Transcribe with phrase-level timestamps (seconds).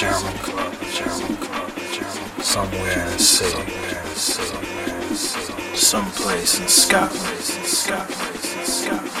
[0.00, 1.36] club in Germany,
[2.40, 3.72] somewhere in the city,
[5.76, 7.44] someplace in Scotland,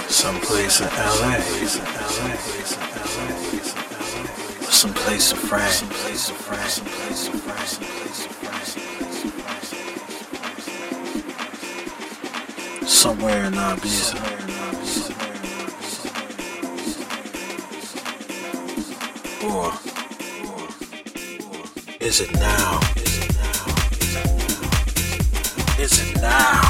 [0.08, 1.40] someplace in LA,
[4.70, 5.82] someplace in France.
[12.86, 14.16] Somewhere in Ibiza.
[19.42, 19.72] Or
[22.10, 22.80] is it now?
[25.78, 26.69] Is it now?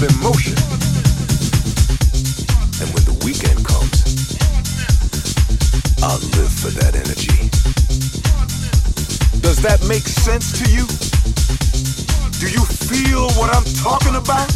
[0.00, 0.52] that emotion.
[2.84, 4.04] And when the weekend comes,
[6.04, 7.48] I'll live for that energy.
[9.40, 10.84] Does that make sense to you?
[12.36, 14.52] Do you feel what I'm talking about?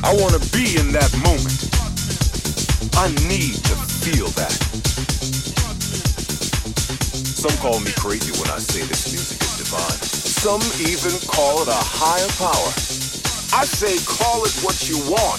[0.00, 1.68] I want to be in that moment.
[2.96, 4.54] I need to feel that.
[7.36, 10.00] Some call me crazy when I say this music is divine.
[10.00, 12.83] Some even call it a higher power.
[13.54, 15.38] I say call it what you want.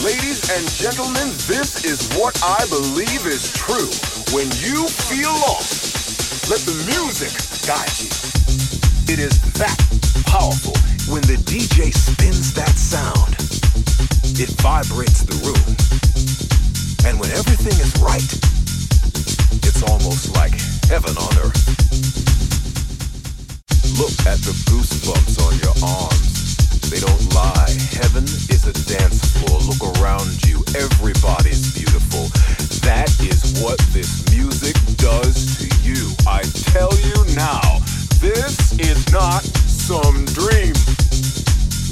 [0.00, 3.92] Ladies and gentlemen, this is what I believe is true.
[4.32, 7.28] When you feel lost, let the music
[7.68, 8.08] guide you.
[9.12, 9.76] It is that
[10.24, 10.72] powerful
[11.12, 13.36] when the DJ spins that sound.
[14.40, 15.68] It vibrates the room.
[17.04, 18.24] And when everything is right,
[19.68, 20.56] it's almost like
[20.88, 21.60] heaven on earth.
[24.00, 26.29] Look at the goosebumps on your arms.
[26.90, 27.70] They don't lie.
[28.02, 29.60] Heaven is a dance floor.
[29.62, 30.58] Look around you.
[30.74, 32.26] Everybody's beautiful.
[32.82, 36.10] That is what this music does to you.
[36.26, 36.42] I
[36.74, 37.78] tell you now,
[38.18, 40.74] this is not some dream.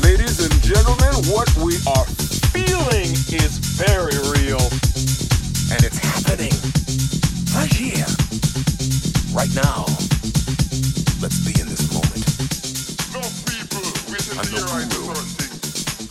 [0.03, 2.07] Ladies and gentlemen, what we are
[2.51, 4.59] feeling is very real.
[5.70, 6.59] And it's happening
[7.55, 8.07] right here,
[9.32, 9.86] right now.
[14.39, 15.11] I'm no guru.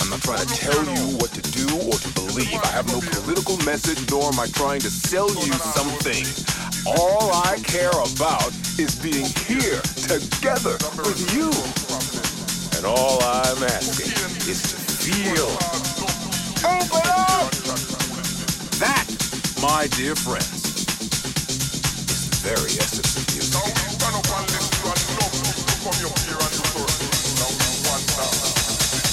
[0.03, 2.59] I'm not trying to tell you what to do or to believe.
[2.61, 6.28] I have no political message, nor am I trying to sell you something.
[6.86, 9.80] All I care about is being here
[10.11, 10.75] together
[11.07, 11.47] with you.
[12.75, 14.11] And all I'm asking
[14.43, 15.47] is to feel.
[16.67, 17.47] Open up!
[18.84, 19.07] That,
[19.61, 20.75] my dear friends,
[22.11, 23.47] is the very essence of music.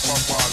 [0.04, 0.43] Es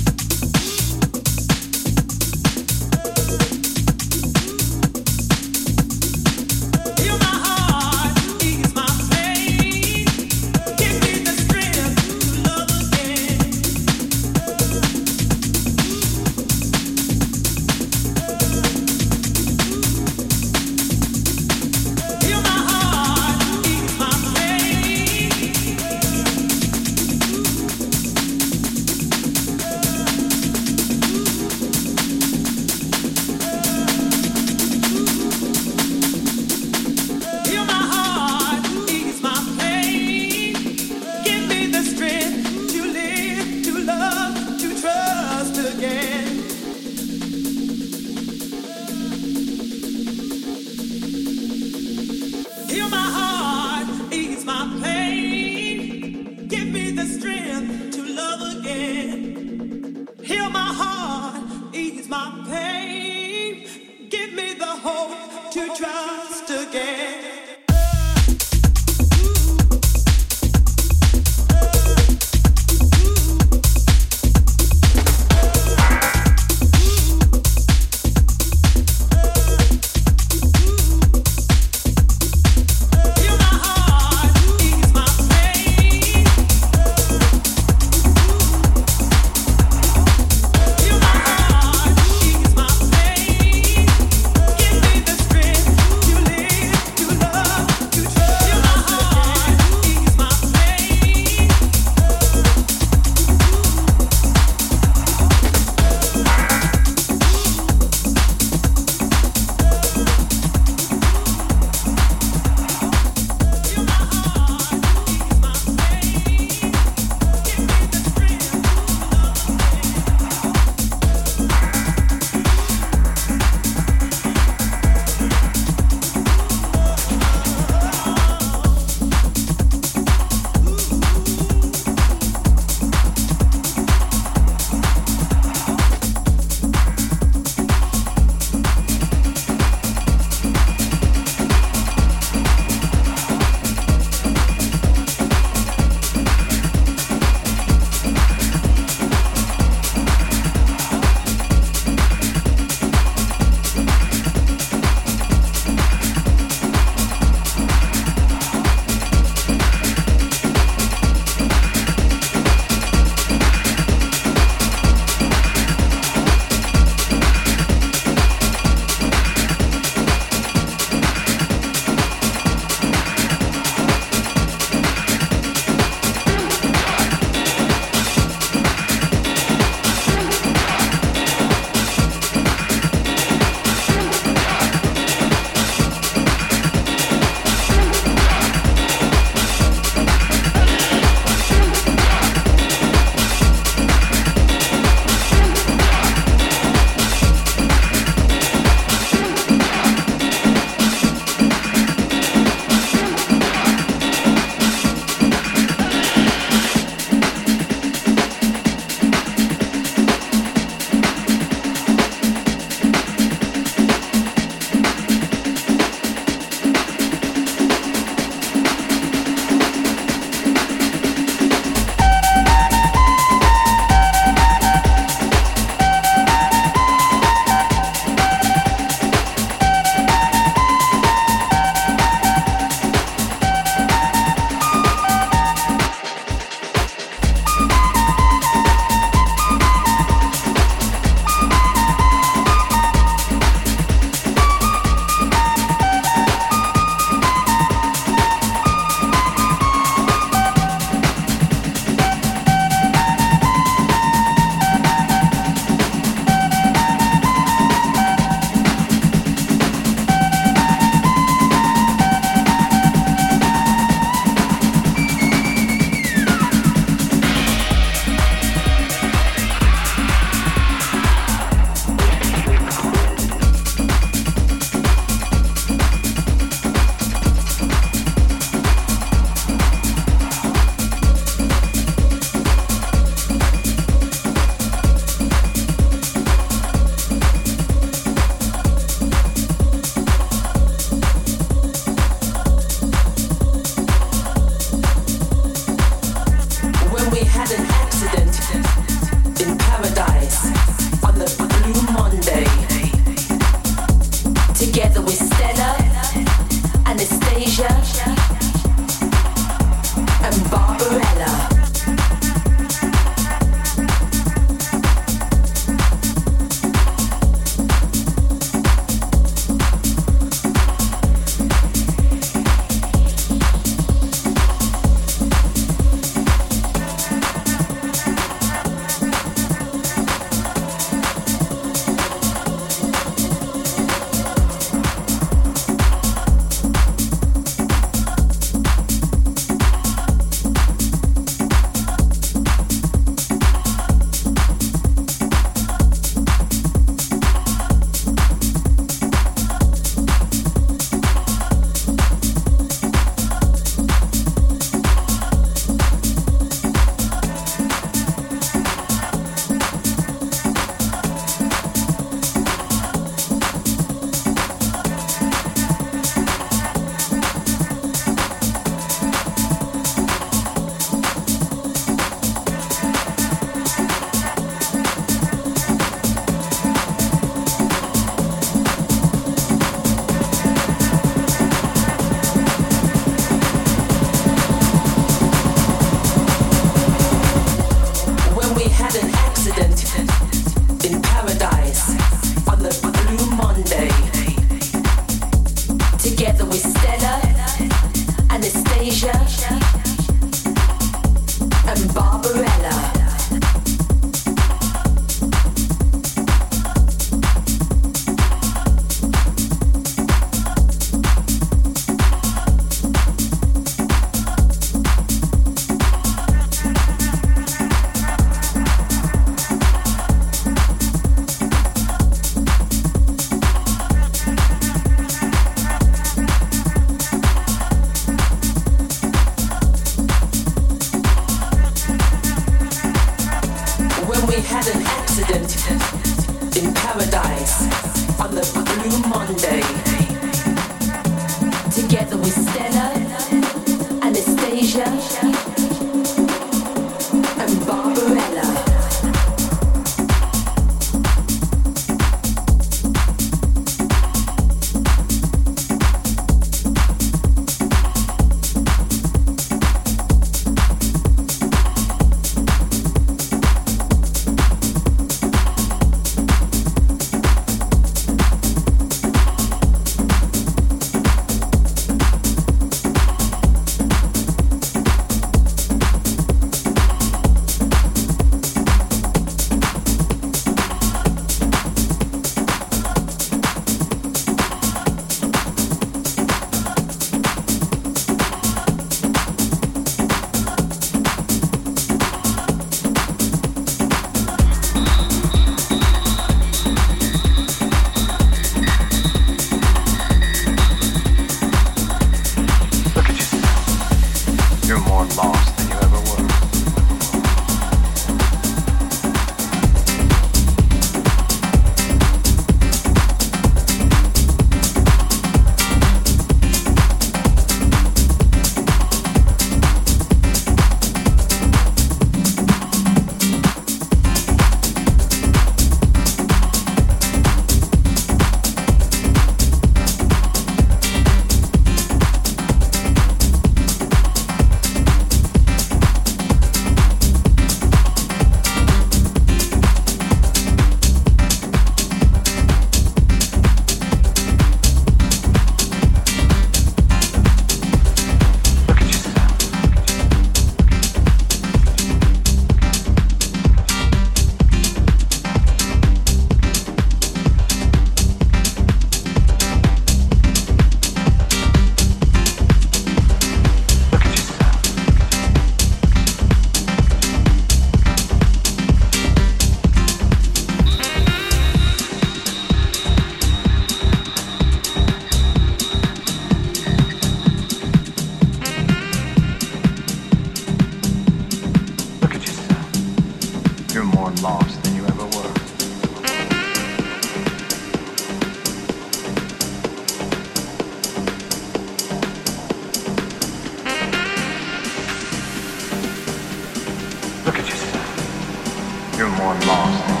[599.61, 600.00] Lost.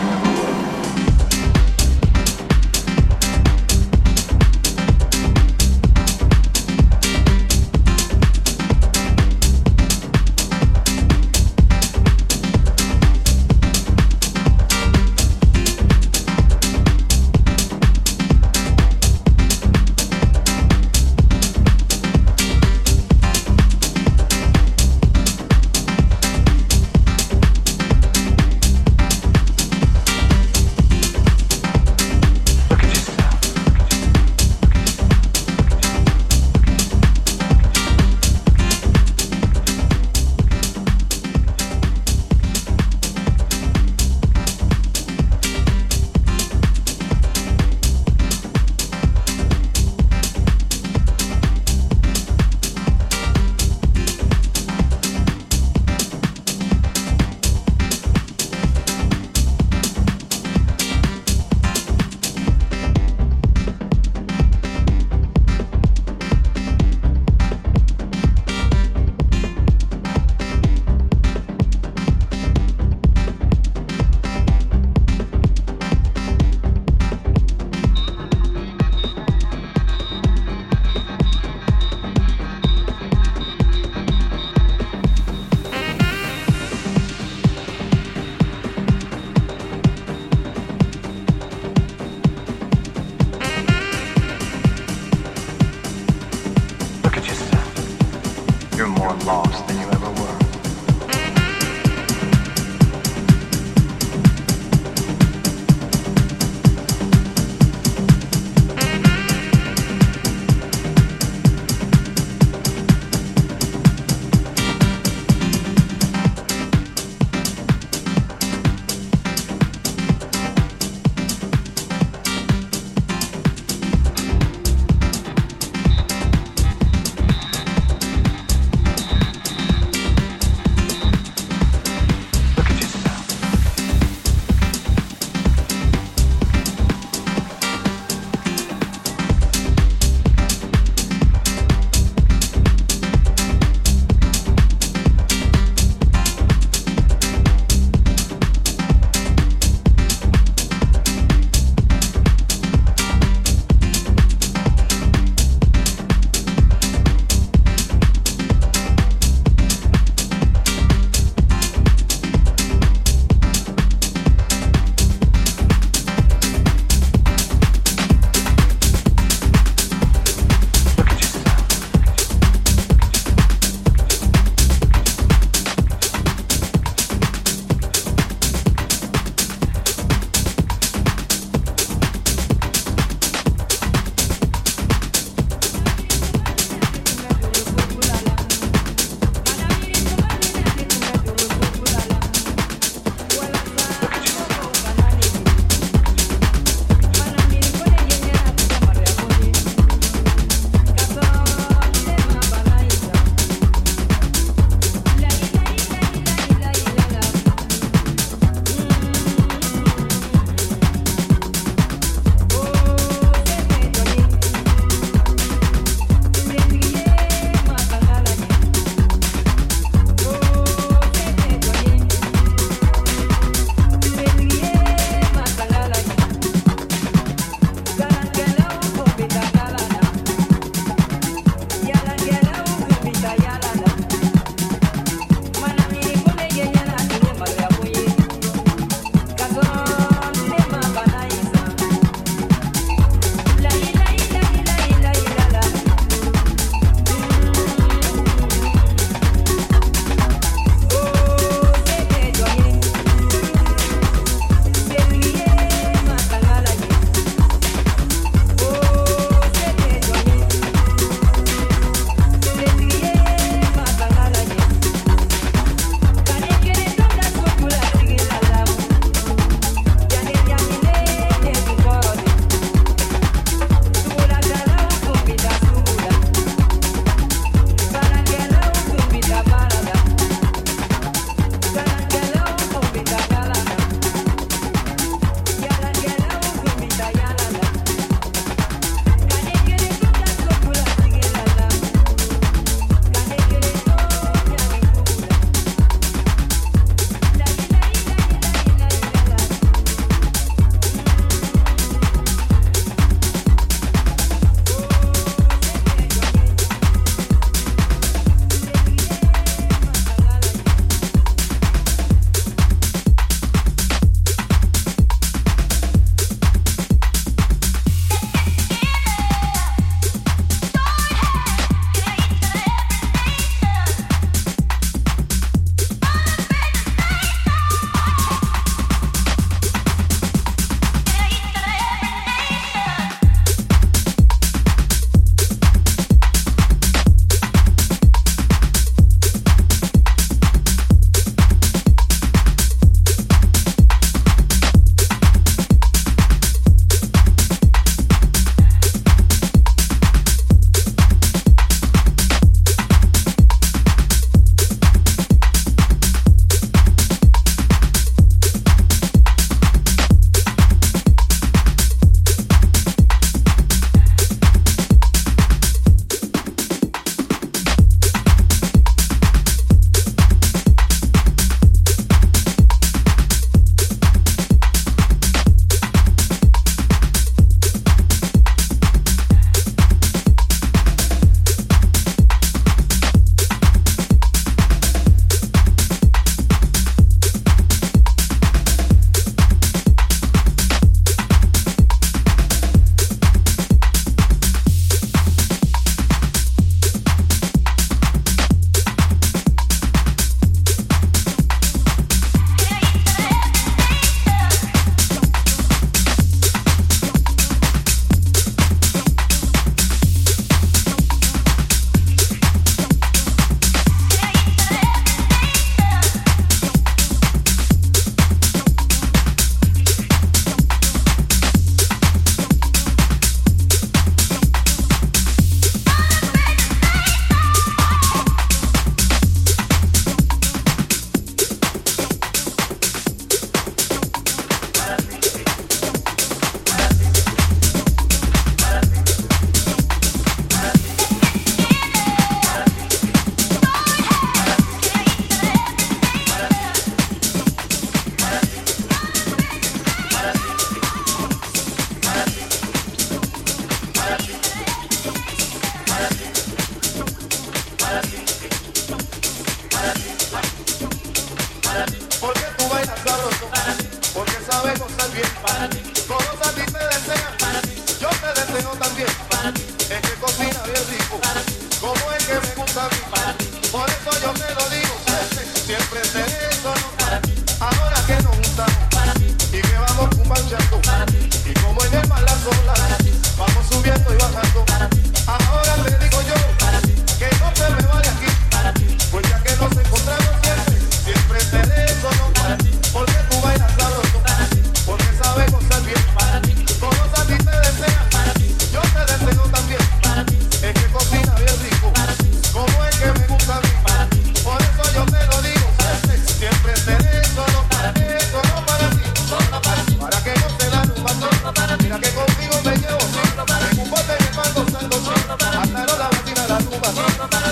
[516.71, 516.87] Cuba.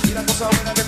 [0.05, 0.78] Mira cosa